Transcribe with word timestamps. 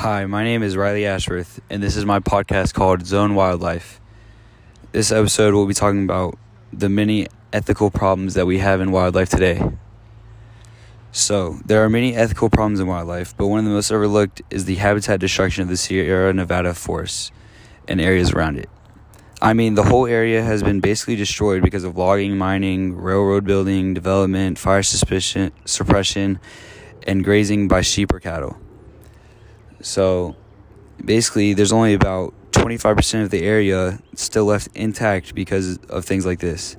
Hi, 0.00 0.24
my 0.24 0.44
name 0.44 0.62
is 0.62 0.78
Riley 0.78 1.04
Ashworth, 1.04 1.60
and 1.68 1.82
this 1.82 1.94
is 1.94 2.06
my 2.06 2.20
podcast 2.20 2.72
called 2.72 3.04
Zone 3.04 3.34
Wildlife. 3.34 4.00
This 4.92 5.12
episode 5.12 5.52
will 5.52 5.66
be 5.66 5.74
talking 5.74 6.04
about 6.04 6.38
the 6.72 6.88
many 6.88 7.26
ethical 7.52 7.90
problems 7.90 8.32
that 8.32 8.46
we 8.46 8.60
have 8.60 8.80
in 8.80 8.92
wildlife 8.92 9.28
today. 9.28 9.62
So, 11.12 11.58
there 11.66 11.84
are 11.84 11.90
many 11.90 12.16
ethical 12.16 12.48
problems 12.48 12.80
in 12.80 12.86
wildlife, 12.86 13.36
but 13.36 13.48
one 13.48 13.58
of 13.58 13.66
the 13.66 13.72
most 13.72 13.92
overlooked 13.92 14.40
is 14.48 14.64
the 14.64 14.76
habitat 14.76 15.20
destruction 15.20 15.64
of 15.64 15.68
the 15.68 15.76
Sierra 15.76 16.32
Nevada 16.32 16.72
forests 16.72 17.30
and 17.86 18.00
areas 18.00 18.32
around 18.32 18.56
it. 18.56 18.70
I 19.42 19.52
mean, 19.52 19.74
the 19.74 19.84
whole 19.84 20.06
area 20.06 20.42
has 20.42 20.62
been 20.62 20.80
basically 20.80 21.16
destroyed 21.16 21.62
because 21.62 21.84
of 21.84 21.98
logging, 21.98 22.38
mining, 22.38 22.96
railroad 22.96 23.44
building, 23.44 23.92
development, 23.92 24.58
fire 24.58 24.82
suppression, 24.82 26.40
and 27.02 27.22
grazing 27.22 27.68
by 27.68 27.82
sheep 27.82 28.14
or 28.14 28.20
cattle. 28.20 28.56
So 29.80 30.36
basically, 31.04 31.54
there's 31.54 31.72
only 31.72 31.94
about 31.94 32.34
25% 32.52 33.22
of 33.22 33.30
the 33.30 33.42
area 33.42 33.98
still 34.14 34.44
left 34.44 34.68
intact 34.74 35.34
because 35.34 35.78
of 35.88 36.04
things 36.04 36.26
like 36.26 36.40
this. 36.40 36.76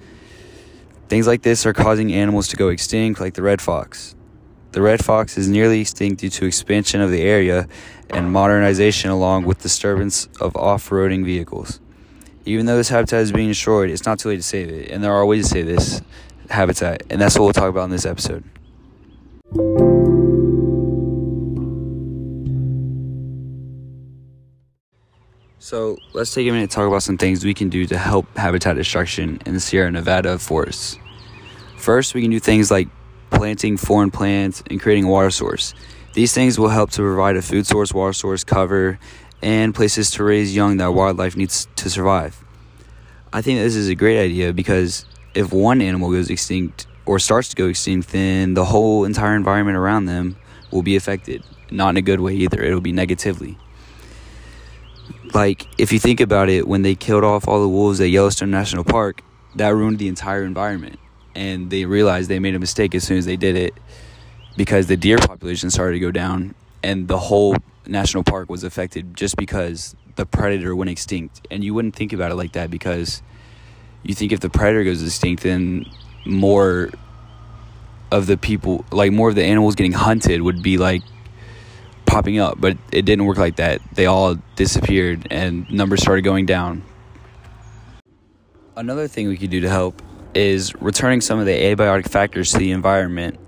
Things 1.09 1.27
like 1.27 1.41
this 1.41 1.65
are 1.65 1.73
causing 1.73 2.13
animals 2.13 2.47
to 2.49 2.55
go 2.55 2.69
extinct, 2.69 3.19
like 3.19 3.33
the 3.33 3.41
red 3.41 3.61
fox. 3.61 4.15
The 4.71 4.81
red 4.81 5.03
fox 5.03 5.37
is 5.37 5.49
nearly 5.49 5.81
extinct 5.81 6.21
due 6.21 6.29
to 6.29 6.45
expansion 6.45 7.01
of 7.01 7.11
the 7.11 7.21
area 7.21 7.67
and 8.09 8.31
modernization, 8.31 9.09
along 9.09 9.43
with 9.43 9.61
disturbance 9.61 10.29
of 10.39 10.55
off 10.55 10.89
roading 10.89 11.25
vehicles. 11.25 11.81
Even 12.45 12.65
though 12.65 12.77
this 12.77 12.89
habitat 12.89 13.21
is 13.21 13.31
being 13.31 13.49
destroyed, 13.49 13.89
it's 13.89 14.05
not 14.05 14.19
too 14.19 14.29
late 14.29 14.37
to 14.37 14.43
save 14.43 14.69
it, 14.69 14.89
and 14.89 15.03
there 15.03 15.13
are 15.13 15.25
ways 15.25 15.43
to 15.43 15.49
save 15.49 15.65
this 15.65 16.01
habitat, 16.49 17.03
and 17.09 17.19
that's 17.19 17.37
what 17.37 17.43
we'll 17.43 17.53
talk 17.53 17.69
about 17.69 17.83
in 17.83 17.91
this 17.91 18.05
episode. 18.05 18.43
So 25.71 25.97
let's 26.11 26.33
take 26.33 26.45
a 26.49 26.51
minute 26.51 26.69
to 26.69 26.75
talk 26.75 26.85
about 26.85 27.01
some 27.01 27.17
things 27.17 27.45
we 27.45 27.53
can 27.53 27.69
do 27.69 27.85
to 27.85 27.97
help 27.97 28.25
habitat 28.35 28.75
destruction 28.75 29.41
in 29.45 29.53
the 29.53 29.61
Sierra 29.61 29.89
Nevada 29.89 30.37
forests. 30.37 30.99
First, 31.77 32.13
we 32.13 32.21
can 32.21 32.29
do 32.29 32.41
things 32.41 32.69
like 32.69 32.89
planting 33.29 33.77
foreign 33.77 34.11
plants 34.11 34.61
and 34.69 34.81
creating 34.81 35.05
a 35.05 35.07
water 35.07 35.31
source. 35.31 35.73
These 36.11 36.33
things 36.33 36.59
will 36.59 36.67
help 36.67 36.91
to 36.91 37.01
provide 37.01 37.37
a 37.37 37.41
food 37.41 37.65
source, 37.65 37.93
water 37.93 38.11
source, 38.11 38.43
cover, 38.43 38.99
and 39.41 39.73
places 39.73 40.11
to 40.11 40.25
raise 40.25 40.53
young 40.53 40.75
that 40.75 40.87
wildlife 40.87 41.37
needs 41.37 41.69
to 41.77 41.89
survive. 41.89 42.43
I 43.31 43.41
think 43.41 43.59
this 43.59 43.77
is 43.77 43.87
a 43.87 43.95
great 43.95 44.21
idea 44.21 44.51
because 44.51 45.05
if 45.33 45.53
one 45.53 45.81
animal 45.81 46.11
goes 46.11 46.29
extinct 46.29 46.85
or 47.05 47.17
starts 47.17 47.47
to 47.47 47.55
go 47.55 47.67
extinct, 47.67 48.09
then 48.09 48.55
the 48.55 48.65
whole 48.65 49.05
entire 49.05 49.37
environment 49.37 49.77
around 49.77 50.07
them 50.07 50.35
will 50.69 50.83
be 50.83 50.97
affected. 50.97 51.45
Not 51.71 51.91
in 51.91 51.95
a 51.97 52.01
good 52.01 52.19
way 52.19 52.33
either, 52.33 52.61
it'll 52.61 52.81
be 52.81 52.91
negatively 52.91 53.57
like 55.33 55.67
if 55.77 55.91
you 55.91 55.99
think 55.99 56.19
about 56.19 56.49
it 56.49 56.67
when 56.67 56.81
they 56.81 56.95
killed 56.95 57.23
off 57.23 57.47
all 57.47 57.61
the 57.61 57.69
wolves 57.69 57.99
at 58.01 58.09
Yellowstone 58.09 58.51
National 58.51 58.83
Park 58.83 59.21
that 59.55 59.69
ruined 59.69 59.99
the 59.99 60.07
entire 60.07 60.43
environment. 60.43 60.99
And 61.35 61.69
they 61.69 61.85
realized 61.85 62.29
they 62.29 62.39
made 62.39 62.55
a 62.55 62.59
mistake 62.59 62.93
as 62.93 63.03
soon 63.03 63.17
as 63.17 63.25
they 63.25 63.37
did 63.37 63.55
it 63.55 63.73
because 64.57 64.87
the 64.87 64.97
deer 64.97 65.17
population 65.17 65.69
started 65.69 65.93
to 65.93 65.99
go 65.99 66.11
down 66.11 66.55
and 66.83 67.07
the 67.07 67.17
whole 67.17 67.55
national 67.87 68.23
park 68.23 68.49
was 68.49 68.63
affected 68.63 69.15
just 69.15 69.37
because 69.37 69.95
the 70.15 70.25
predator 70.25 70.75
went 70.75 70.89
extinct. 70.89 71.47
And 71.49 71.63
you 71.63 71.73
wouldn't 71.73 71.95
think 71.95 72.11
about 72.13 72.31
it 72.31 72.35
like 72.35 72.53
that 72.53 72.69
because 72.69 73.21
you 74.03 74.13
think 74.13 74.31
if 74.31 74.39
the 74.39 74.49
predator 74.49 74.83
goes 74.83 75.03
extinct 75.03 75.43
then 75.43 75.85
more 76.25 76.89
of 78.11 78.27
the 78.27 78.37
people 78.37 78.83
like 78.91 79.11
more 79.11 79.29
of 79.29 79.35
the 79.35 79.43
animals 79.43 79.75
getting 79.75 79.93
hunted 79.93 80.41
would 80.41 80.61
be 80.61 80.77
like 80.77 81.01
popping 82.11 82.39
up, 82.39 82.59
but 82.59 82.77
it 82.91 83.03
didn't 83.03 83.25
work 83.25 83.37
like 83.37 83.55
that. 83.55 83.79
They 83.93 84.05
all 84.05 84.35
disappeared 84.57 85.27
and 85.31 85.71
numbers 85.71 86.01
started 86.01 86.23
going 86.23 86.45
down. 86.45 86.83
Another 88.75 89.07
thing 89.07 89.29
we 89.29 89.37
could 89.37 89.49
do 89.49 89.61
to 89.61 89.69
help 89.69 90.01
is 90.33 90.75
returning 90.75 91.21
some 91.21 91.39
of 91.39 91.45
the 91.45 91.53
abiotic 91.53 92.09
factors 92.09 92.51
to 92.51 92.57
the 92.57 92.71
environment. 92.71 93.39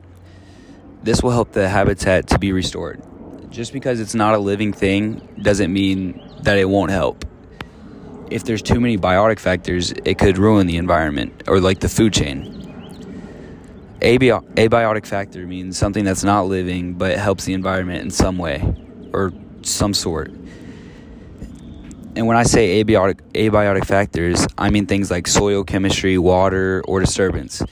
This 1.04 1.22
will 1.22 1.32
help 1.32 1.52
the 1.52 1.68
habitat 1.68 2.28
to 2.28 2.40
be 2.40 2.54
restored. 2.54 3.02
Just 3.50 3.74
because 3.74 4.00
it's 4.00 4.16
not 4.16 4.34
a 4.34 4.38
living 4.38 4.72
thing 4.72 5.28
doesn't 5.42 5.72
mean 5.72 6.22
that 6.44 6.58
it 6.58 6.70
won't 6.70 6.92
help. 6.92 7.26
If 8.32 8.46
there's 8.46 8.62
too 8.62 8.80
many 8.80 8.98
biotic 8.98 9.40
factors, 9.40 9.92
it 9.92 10.18
could 10.18 10.38
ruin 10.38 10.68
the 10.68 10.78
environment 10.78 11.44
or 11.48 11.60
like 11.60 11.82
the 11.82 11.90
food 11.90 12.14
chain 12.14 12.63
abiotic 14.04 15.06
factor 15.06 15.48
means 15.48 15.78
something 15.78 16.04
that's 16.04 16.24
not 16.24 16.48
living 16.48 16.94
but 16.94 17.18
helps 17.18 17.46
the 17.46 17.54
environment 17.54 18.04
in 18.04 18.12
some 18.12 18.38
way 18.38 18.62
or 19.14 19.34
some 19.62 19.94
sort. 19.94 20.32
And 22.16 22.28
when 22.28 22.38
I 22.38 22.44
say 22.44 22.84
abiotic, 22.84 23.22
abiotic 23.34 23.86
factors, 23.86 24.46
I 24.58 24.70
mean 24.70 24.86
things 24.86 25.10
like 25.10 25.28
soil 25.28 25.64
chemistry, 25.64 26.18
water, 26.18 26.84
or 26.88 27.00
disturbance. 27.00 27.64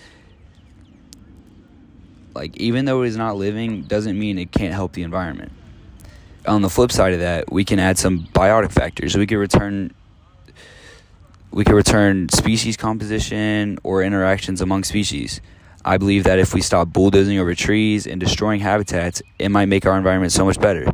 Like, 2.34 2.58
even 2.58 2.86
though 2.86 3.04
it 3.04 3.10
is 3.10 3.18
not 3.18 3.36
living, 3.36 3.84
doesn't 3.84 4.18
mean 4.18 4.40
it 4.40 4.52
can't 4.52 4.74
help 4.74 4.94
the 4.94 5.04
environment. 5.04 5.52
On 6.48 6.62
the 6.62 6.70
flip 6.70 6.92
side 6.92 7.14
of 7.14 7.20
that, 7.20 7.52
we 7.52 7.66
can 7.66 7.78
add 7.78 8.00
some 8.00 8.26
biotic 8.34 8.72
factors. 8.72 9.16
We 9.16 9.28
could 9.28 9.38
return 9.38 9.94
we 11.52 11.66
could 11.66 11.76
return 11.76 12.30
species 12.30 12.78
composition 12.78 13.78
or 13.84 14.04
interactions 14.04 14.62
among 14.62 14.86
species. 14.86 15.42
I 15.84 15.98
believe 15.98 16.26
that 16.26 16.40
if 16.40 16.54
we 16.54 16.62
stop 16.62 16.90
bulldozing 16.90 17.40
over 17.40 17.56
trees 17.56 18.06
and 18.06 18.20
destroying 18.20 18.60
habitats, 18.60 19.22
it 19.40 19.50
might 19.50 19.66
make 19.66 19.86
our 19.86 19.98
environment 19.98 20.32
so 20.32 20.46
much 20.46 20.60
better. 20.60 20.92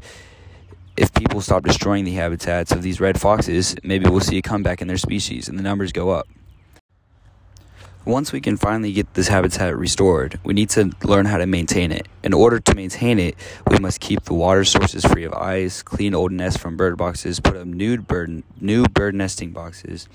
If 0.95 1.13
people 1.13 1.41
stop 1.41 1.63
destroying 1.63 2.05
the 2.05 2.13
habitats 2.13 2.71
of 2.71 2.81
these 2.81 2.99
red 2.99 3.19
foxes, 3.19 3.75
maybe 3.83 4.09
we'll 4.09 4.21
see 4.21 4.37
a 4.37 4.41
comeback 4.41 4.81
in 4.81 4.87
their 4.87 4.97
species 4.97 5.49
and 5.49 5.59
the 5.59 5.63
numbers 5.63 5.91
go 5.91 6.09
up. 6.09 6.27
Once 8.05 8.31
we 8.31 8.39
can 8.39 8.55
finally 8.55 8.93
get 8.93 9.13
this 9.15 9.27
habitat 9.27 9.75
restored, 9.75 10.39
we 10.45 10.53
need 10.53 10.69
to 10.69 10.89
learn 11.03 11.25
how 11.25 11.37
to 11.37 11.45
maintain 11.45 11.91
it. 11.91 12.07
In 12.23 12.33
order 12.33 12.57
to 12.57 12.73
maintain 12.73 13.19
it, 13.19 13.35
we 13.69 13.79
must 13.79 13.99
keep 13.99 14.23
the 14.23 14.33
water 14.33 14.63
sources 14.63 15.03
free 15.03 15.25
of 15.25 15.33
ice, 15.33 15.83
clean 15.83 16.15
old 16.15 16.31
nests 16.31 16.57
from 16.57 16.77
bird 16.77 16.97
boxes, 16.97 17.41
put 17.41 17.57
up 17.57 17.67
new 17.67 17.97
bird, 17.97 18.43
new 18.61 18.85
bird 18.85 19.13
nesting 19.13 19.51
boxes, 19.51 20.07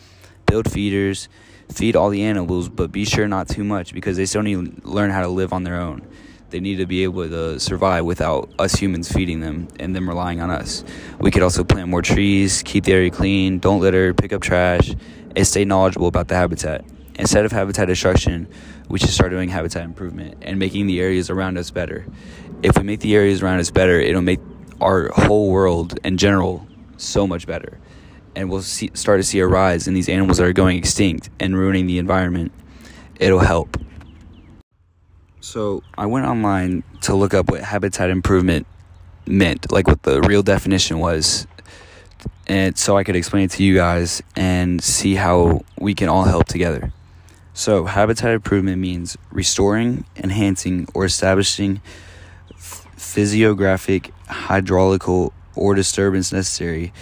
build 0.47 0.73
feeders, 0.73 1.29
feed 1.71 1.97
all 1.97 2.11
the 2.11 2.23
animals, 2.23 2.69
but 2.69 2.93
be 2.93 3.05
sure 3.05 3.29
not 3.29 3.49
too 3.49 3.65
much 3.65 3.95
because 3.95 4.17
they 4.17 4.27
still 4.27 4.43
need 4.43 4.83
to 4.83 4.89
learn 4.89 5.11
how 5.11 5.23
to 5.23 5.29
live 5.29 5.53
on 5.53 5.65
their 5.65 5.81
own. 5.81 6.07
They 6.51 6.61
need 6.61 6.77
to 6.77 6.87
be 6.87 7.03
able 7.03 7.29
to 7.29 7.59
survive 7.59 8.05
without 8.05 8.51
us 8.59 8.75
humans 8.75 9.11
feeding 9.11 9.41
them 9.41 9.69
and 9.81 9.97
them 9.97 10.07
relying 10.07 10.41
on 10.41 10.51
us. 10.51 10.85
We 11.19 11.31
could 11.31 11.43
also 11.43 11.65
plant 11.65 11.89
more 11.89 12.03
trees, 12.03 12.63
keep 12.63 12.85
the 12.85 12.93
area 12.93 13.11
clean, 13.11 13.59
don't 13.59 13.81
litter, 13.81 14.13
pick 14.13 14.35
up 14.35 14.43
trash, 14.43 14.95
and 15.35 15.47
stay 15.47 15.65
knowledgeable 15.65 16.09
about 16.09 16.29
the 16.29 16.35
habitat. 16.35 16.85
Instead 17.15 17.47
of 17.47 17.53
habitat 17.53 17.89
destruction, 17.89 18.49
we 18.89 18.99
should 18.99 19.11
start 19.11 19.31
doing 19.31 19.49
habitat 19.49 19.85
improvement 19.85 20.37
and 20.43 20.59
making 20.59 20.87
the 20.87 21.01
areas 21.01 21.31
around 21.31 21.57
us 21.57 21.71
better. 21.71 22.05
If 22.63 22.77
we 22.77 22.85
make 22.85 23.01
the 23.01 23.15
areas 23.15 23.43
around 23.43 23.61
us 23.61 23.71
better, 23.71 23.99
it'll 23.99 24.21
make 24.21 24.41
our 24.81 25.09
whole 25.15 25.51
world 25.51 25.99
in 26.05 26.19
general 26.19 26.67
so 26.99 27.27
much 27.27 27.47
better 27.47 27.79
and 28.35 28.51
we'll 28.51 28.63
see, 28.63 28.91
start 28.95 29.19
to 29.21 29.23
see 29.23 29.39
a 29.41 29.47
rise 29.47 29.87
in 29.87 29.95
these 29.95 30.09
animals 30.09 30.39
that 30.39 30.47
are 30.47 30.53
going 30.53 30.79
extinct 30.79 31.31
and 31.41 31.57
ruining 31.57 31.87
the 31.87 31.99
environment, 31.99 32.53
it'll 33.19 33.41
help. 33.41 33.77
So 35.41 35.83
I 35.99 36.07
went 36.07 36.27
online 36.27 36.85
to 37.03 37.15
look 37.15 37.35
up 37.35 37.51
what 37.51 37.63
habitat 37.63 38.11
improvement 38.11 38.67
meant, 39.27 39.73
like 39.73 39.87
what 39.87 40.03
the 40.03 40.21
real 40.23 40.43
definition 40.43 40.99
was, 40.99 41.47
and 42.47 42.77
so 42.77 42.97
I 42.97 43.05
could 43.05 43.17
explain 43.17 43.45
it 43.45 43.51
to 43.53 43.63
you 43.63 43.75
guys 43.75 44.23
and 44.37 44.83
see 44.83 45.15
how 45.15 45.63
we 45.79 45.95
can 45.95 46.09
all 46.09 46.25
help 46.25 46.47
together. 46.47 46.93
So, 47.55 47.85
habitat 47.85 48.33
improvement 48.33 48.79
means 48.79 49.19
restoring, 49.31 50.05
enhancing, 50.17 50.89
or 50.95 51.05
establishing 51.05 51.83
physiographic, 52.57 54.11
hydraulical, 54.27 55.33
or 55.55 55.75
disturbance 55.75 56.33
necessary 56.33 56.93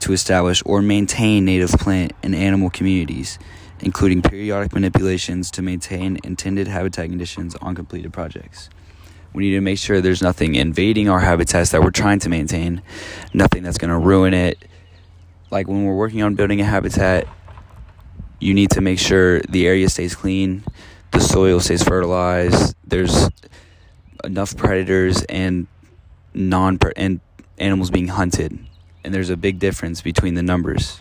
to 0.00 0.12
establish 0.12 0.62
or 0.64 0.82
maintain 0.82 1.44
native 1.44 1.70
plant 1.70 2.12
and 2.22 2.34
animal 2.34 2.70
communities, 2.70 3.38
including 3.80 4.22
periodic 4.22 4.72
manipulations 4.72 5.50
to 5.52 5.62
maintain 5.62 6.18
intended 6.24 6.68
habitat 6.68 7.08
conditions 7.08 7.54
on 7.56 7.74
completed 7.74 8.12
projects. 8.12 8.70
We 9.32 9.44
need 9.44 9.54
to 9.54 9.60
make 9.60 9.78
sure 9.78 10.00
there's 10.00 10.22
nothing 10.22 10.54
invading 10.54 11.08
our 11.08 11.20
habitats 11.20 11.70
that 11.70 11.82
we're 11.82 11.90
trying 11.90 12.18
to 12.20 12.28
maintain, 12.28 12.82
nothing 13.34 13.62
that's 13.62 13.78
going 13.78 13.90
to 13.90 13.98
ruin 13.98 14.34
it. 14.34 14.58
Like 15.50 15.68
when 15.68 15.84
we're 15.84 15.96
working 15.96 16.22
on 16.22 16.34
building 16.34 16.60
a 16.60 16.64
habitat, 16.64 17.26
you 18.40 18.54
need 18.54 18.70
to 18.70 18.80
make 18.80 18.98
sure 18.98 19.40
the 19.40 19.66
area 19.66 19.88
stays 19.88 20.14
clean, 20.14 20.64
the 21.12 21.20
soil 21.20 21.60
stays 21.60 21.82
fertilized, 21.82 22.74
there's 22.86 23.28
enough 24.24 24.56
predators 24.56 25.22
and 25.24 25.66
non 26.34 26.78
and 26.96 27.20
animals 27.58 27.90
being 27.90 28.08
hunted 28.08 28.67
and 29.08 29.14
there's 29.14 29.30
a 29.30 29.38
big 29.38 29.58
difference 29.58 30.02
between 30.02 30.34
the 30.34 30.42
numbers. 30.42 31.00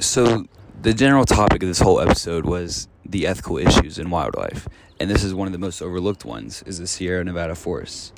So, 0.00 0.46
the 0.80 0.92
general 0.92 1.24
topic 1.24 1.62
of 1.62 1.68
this 1.68 1.78
whole 1.78 2.00
episode 2.00 2.44
was 2.44 2.88
the 3.04 3.24
ethical 3.24 3.56
issues 3.56 4.00
in 4.00 4.10
wildlife, 4.10 4.66
and 4.98 5.08
this 5.08 5.22
is 5.22 5.32
one 5.32 5.46
of 5.46 5.52
the 5.52 5.60
most 5.60 5.80
overlooked 5.80 6.24
ones 6.24 6.64
is 6.66 6.80
the 6.80 6.88
Sierra 6.88 7.22
Nevada 7.22 7.54
forests. 7.54 8.12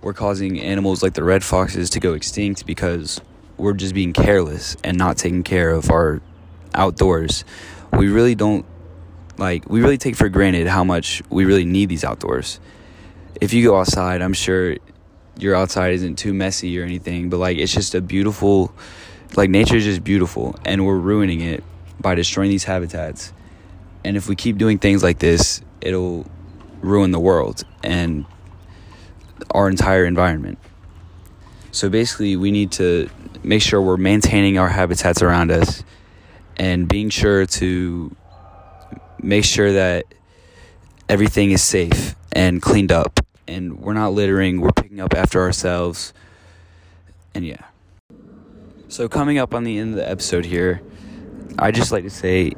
we're 0.00 0.14
causing 0.14 0.58
animals 0.58 1.02
like 1.02 1.12
the 1.12 1.22
red 1.22 1.44
foxes 1.44 1.90
to 1.90 2.00
go 2.00 2.14
extinct 2.14 2.64
because 2.64 3.20
we're 3.58 3.74
just 3.74 3.92
being 3.92 4.14
careless 4.14 4.74
and 4.82 4.96
not 4.96 5.18
taking 5.18 5.42
care 5.42 5.72
of 5.72 5.90
our 5.90 6.22
outdoors. 6.72 7.44
We 7.92 8.08
really 8.08 8.34
don't 8.34 8.64
like 9.36 9.68
we 9.68 9.82
really 9.82 9.98
take 9.98 10.16
for 10.16 10.30
granted 10.30 10.68
how 10.68 10.84
much 10.84 11.22
we 11.28 11.44
really 11.44 11.66
need 11.66 11.90
these 11.90 12.02
outdoors. 12.02 12.60
If 13.42 13.52
you 13.52 13.62
go 13.62 13.78
outside, 13.78 14.22
I'm 14.22 14.32
sure 14.32 14.78
your 15.38 15.54
outside 15.54 15.92
isn't 15.94 16.16
too 16.16 16.32
messy 16.32 16.78
or 16.78 16.84
anything, 16.84 17.28
but 17.28 17.38
like 17.38 17.58
it's 17.58 17.72
just 17.72 17.94
a 17.94 18.00
beautiful 18.00 18.72
like 19.34 19.50
nature 19.50 19.76
is 19.76 19.84
just 19.84 20.04
beautiful 20.04 20.54
and 20.64 20.86
we're 20.86 20.96
ruining 20.96 21.40
it 21.40 21.62
by 22.00 22.14
destroying 22.14 22.50
these 22.50 22.64
habitats. 22.64 23.32
And 24.04 24.16
if 24.16 24.28
we 24.28 24.36
keep 24.36 24.56
doing 24.56 24.78
things 24.78 25.02
like 25.02 25.18
this, 25.18 25.60
it'll 25.80 26.26
ruin 26.80 27.10
the 27.10 27.18
world 27.18 27.64
and 27.82 28.24
our 29.50 29.68
entire 29.68 30.04
environment. 30.04 30.58
So 31.72 31.90
basically, 31.90 32.36
we 32.36 32.50
need 32.50 32.72
to 32.72 33.10
make 33.42 33.62
sure 33.62 33.82
we're 33.82 33.96
maintaining 33.96 34.58
our 34.58 34.68
habitats 34.68 35.22
around 35.22 35.50
us 35.50 35.82
and 36.56 36.88
being 36.88 37.10
sure 37.10 37.44
to 37.46 38.14
make 39.20 39.44
sure 39.44 39.72
that 39.72 40.06
everything 41.08 41.50
is 41.50 41.62
safe 41.62 42.14
and 42.32 42.62
cleaned 42.62 42.92
up 42.92 43.25
and 43.48 43.78
we're 43.80 43.92
not 43.92 44.12
littering, 44.12 44.60
we're 44.60 44.72
picking 44.72 45.00
up 45.00 45.14
after 45.14 45.40
ourselves. 45.40 46.12
And 47.34 47.46
yeah. 47.46 47.64
So, 48.88 49.08
coming 49.08 49.38
up 49.38 49.54
on 49.54 49.64
the 49.64 49.78
end 49.78 49.90
of 49.90 49.96
the 49.96 50.08
episode 50.08 50.44
here, 50.44 50.80
I 51.58 51.70
just 51.70 51.90
like 51.90 52.04
to 52.04 52.10
say 52.10 52.52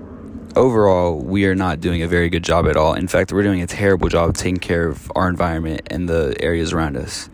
overall, 0.57 1.19
we 1.21 1.47
are 1.47 1.55
not 1.55 1.81
doing 1.81 2.03
a 2.03 2.09
very 2.09 2.29
good 2.29 2.43
job 2.43 2.67
at 2.67 2.77
all. 2.77 2.95
In 2.95 3.09
fact, 3.09 3.33
we're 3.33 3.43
doing 3.43 3.63
a 3.63 3.67
terrible 3.67 4.09
job 4.09 4.35
taking 4.35 4.59
care 4.59 4.89
of 4.89 5.11
our 5.15 5.29
environment 5.29 5.83
and 5.87 6.09
the 6.09 6.37
areas 6.41 6.73
around 6.73 6.97
us, 6.97 7.31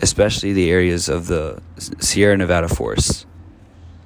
especially 0.00 0.52
the 0.52 0.70
areas 0.70 1.08
of 1.08 1.26
the 1.26 1.62
Sierra 1.78 2.36
Nevada 2.36 2.68
forests. 2.68 3.26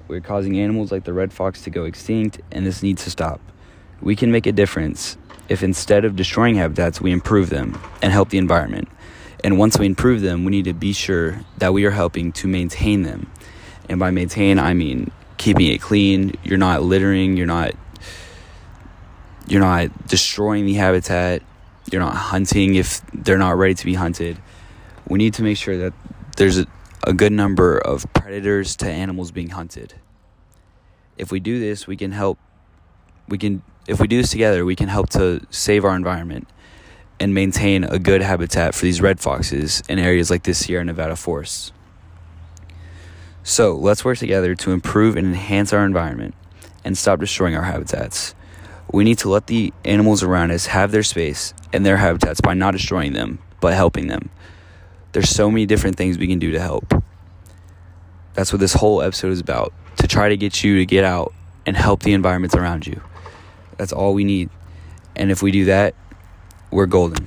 We're 0.09 0.21
causing 0.21 0.59
animals 0.59 0.91
like 0.91 1.05
the 1.05 1.13
red 1.13 1.33
fox 1.33 1.63
to 1.63 1.71
go 1.71 1.85
extinct, 1.85 2.41
and 2.51 2.67
this 2.67 2.83
needs 2.83 3.05
to 3.05 3.11
stop. 3.11 3.41
We 4.01 4.17
can 4.17 4.31
make 4.31 4.47
a 4.47 4.53
difference 4.53 5.19
if 5.49 5.63
instead 5.63 6.05
of 6.05 6.17
destroying 6.17 6.57
habitats, 6.57 7.01
we 7.01 7.13
improve 7.13 7.51
them 7.51 7.81
and 8.03 8.13
help 8.13 8.31
the 8.31 8.39
environment. 8.39 8.89
And 9.43 9.59
once 9.59 9.79
we 9.79 9.87
improve 9.87 10.21
them, 10.21 10.45
we 10.45 10.51
need 10.51 10.65
to 10.65 10.73
be 10.73 10.93
sure 10.93 11.41
that 11.59 11.73
we 11.73 11.85
are 11.85 11.91
helping 11.91 12.33
to 12.33 12.49
maintain 12.49 13.03
them. 13.03 13.31
And 13.89 13.99
by 13.99 14.11
maintain, 14.11 14.59
I 14.59 14.75
mean 14.75 15.11
keeping 15.39 15.67
it 15.69 15.81
clean. 15.81 16.35
You're 16.43 16.59
not 16.59 16.83
littering, 16.83 17.37
you're 17.37 17.47
not 17.47 17.73
you're 19.47 19.61
not 19.61 20.07
destroying 20.07 20.67
the 20.67 20.75
habitat, 20.75 21.43
you're 21.91 22.03
not 22.03 22.15
hunting 22.15 22.75
if 22.75 23.01
they're 23.15 23.39
not 23.39 23.57
ready 23.57 23.75
to 23.75 23.85
be 23.87 23.95
hunted. 23.95 24.39
We 25.09 25.17
need 25.17 25.35
to 25.35 25.43
make 25.43 25.57
sure 25.57 25.79
that 25.79 25.95
there's 26.37 26.59
a, 26.59 26.67
a 27.05 27.15
good 27.15 27.33
number 27.33 27.79
of 27.79 28.05
predators 28.13 28.77
to 28.77 28.91
animals 28.91 29.31
being 29.31 29.51
hunted. 29.51 29.95
If 31.17 31.33
we 31.33 31.41
do 31.41 31.59
this, 31.59 31.87
we 31.87 31.97
can 31.97 32.13
help 32.13 32.39
we 33.27 33.39
can 33.39 33.63
if 33.89 33.99
we 34.01 34.07
do 34.07 34.19
this 34.19 34.31
together, 34.31 34.65
we 34.65 34.77
can 34.77 34.89
help 34.89 35.09
to 35.11 35.45
save 35.51 35.85
our 35.85 35.97
environment 35.97 36.47
and 37.19 37.35
maintain 37.35 37.85
a 37.85 37.99
good 37.99 38.21
habitat 38.23 38.75
for 38.75 38.85
these 38.85 39.01
red 39.01 39.19
foxes 39.19 39.83
in 39.89 39.99
areas 39.99 40.31
like 40.31 40.43
the 40.45 40.55
Sierra 40.55 40.85
Nevada 40.85 41.17
forests. 41.17 41.73
So, 43.43 43.75
let's 43.75 44.05
work 44.05 44.19
together 44.19 44.55
to 44.55 44.73
improve 44.73 45.17
and 45.17 45.27
enhance 45.27 45.73
our 45.73 45.85
environment 45.87 46.35
and 46.85 46.99
stop 46.99 47.19
destroying 47.19 47.57
our 47.57 47.63
habitats. 47.63 48.35
We 48.93 49.05
need 49.05 49.19
to 49.19 49.31
let 49.31 49.47
the 49.47 49.73
animals 49.87 50.23
around 50.23 50.51
us 50.51 50.67
have 50.67 50.93
their 50.93 51.03
space 51.03 51.55
and 51.73 51.85
their 51.85 51.97
habitats 51.97 52.43
by 52.43 52.53
not 52.53 52.73
destroying 52.73 53.15
them, 53.15 53.39
but 53.61 53.73
helping 53.73 54.09
them. 54.09 54.29
There's 55.13 55.31
so 55.31 55.51
many 55.51 55.65
different 55.65 55.97
things 55.97 56.19
we 56.19 56.27
can 56.27 56.39
do 56.39 56.53
to 56.53 56.61
help. 56.61 56.93
That's 58.35 58.53
what 58.53 58.61
this 58.61 58.75
whole 58.75 59.01
episode 59.01 59.33
is 59.33 59.41
about 59.41 59.73
to 59.97 60.07
try 60.07 60.29
to 60.29 60.37
get 60.37 60.63
you 60.63 60.77
to 60.77 60.87
get 60.87 61.05
out 61.05 61.33
and 61.65 61.75
help 61.75 62.03
the 62.03 62.13
environments 62.13 62.55
around 62.55 62.87
you. 62.87 63.01
That's 63.79 63.93
all 63.93 64.13
we 64.13 64.25
need. 64.25 64.51
And 65.17 65.31
if 65.31 65.43
we 65.43 65.51
do 65.51 65.65
that, 65.67 65.95
we're 66.71 66.87
golden. 66.87 67.27